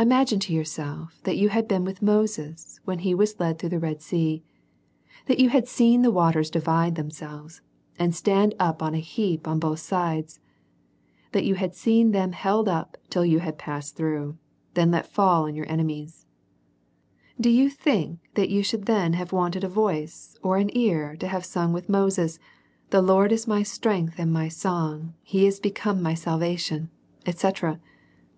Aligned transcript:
Imagine 0.00 0.40
to 0.40 0.54
yourself 0.54 1.20
that 1.24 1.36
you 1.36 1.50
had 1.50 1.68
been 1.68 1.84
with 1.84 2.00
Moses 2.00 2.80
when 2.86 3.00
he 3.00 3.14
was 3.14 3.38
led 3.38 3.58
through 3.58 3.68
the 3.68 3.78
Red 3.78 4.00
sea, 4.00 4.42
that 5.26 5.38
you 5.38 5.50
had 5.50 5.68
seen 5.68 6.00
the 6.00 6.10
waters 6.10 6.48
divide 6.48 6.94
themselves, 6.94 7.60
and 7.98 8.14
stand 8.14 8.54
on 8.58 8.94
a 8.94 8.98
heap 8.98 9.46
on 9.46 9.58
both 9.58 9.80
sides, 9.80 10.40
that 11.32 11.44
you 11.44 11.56
had 11.56 11.74
seen 11.74 12.12
them 12.12 12.32
held 12.32 12.66
up 12.66 12.96
till 13.10 13.26
you 13.26 13.40
had 13.40 13.58
passed 13.58 13.94
through, 13.94 14.38
then 14.72 14.90
let 14.90 15.04
fall 15.06 15.44
upon 15.44 15.54
your 15.54 15.70
enemies; 15.70 16.24
do 17.38 17.50
you 17.50 17.68
think 17.68 18.20
that 18.32 18.48
you 18.48 18.62
should 18.62 18.86
then 18.86 19.12
have 19.12 19.32
wanted 19.34 19.62
a 19.62 19.68
voice 19.68 20.34
or 20.42 20.56
an 20.56 20.74
ear 20.74 21.14
to 21.16 21.28
have 21.28 21.44
sung 21.44 21.74
with 21.74 21.90
Moses, 21.90 22.38
The 22.88 23.02
Lord 23.02 23.30
is 23.32 23.46
my 23.46 23.62
strength 23.62 24.14
and 24.16 24.32
my 24.32 24.48
song, 24.48 25.00
and 25.02 25.12
he 25.22 25.46
is 25.46 25.60
become 25.60 26.00
my 26.02 26.14
salva 26.14 26.56
tion, 26.56 26.88
^c. 27.26 27.78